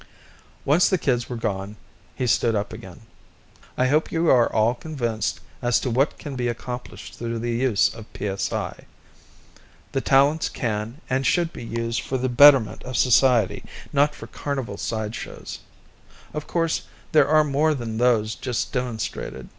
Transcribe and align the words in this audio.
Once 0.65 0.89
the 0.89 0.97
kids 0.97 1.29
were 1.29 1.35
gone, 1.35 1.75
he 2.15 2.25
stood 2.25 2.55
up 2.55 2.73
again. 2.73 3.01
"I 3.77 3.85
hope 3.85 4.11
you 4.11 4.31
are 4.31 4.51
all 4.51 4.73
convinced 4.73 5.39
as 5.61 5.79
to 5.81 5.91
what 5.91 6.17
can 6.17 6.35
be 6.35 6.47
accomplished 6.47 7.13
through 7.19 7.37
the 7.37 7.51
use 7.51 7.93
of 7.93 8.07
psi. 8.39 8.85
The 9.91 10.01
talents 10.01 10.49
can 10.49 11.01
and 11.07 11.23
should 11.23 11.53
be 11.53 11.63
used 11.63 12.01
for 12.01 12.17
the 12.17 12.29
betterment 12.29 12.81
of 12.81 12.97
society, 12.97 13.63
not 13.93 14.15
for 14.15 14.25
carnival 14.25 14.77
side 14.77 15.13
shows. 15.13 15.59
Of 16.33 16.47
course, 16.47 16.81
there 17.11 17.27
are 17.27 17.43
more 17.43 17.75
than 17.75 17.99
those 17.99 18.33
just 18.33 18.73
demonstrated. 18.73 19.49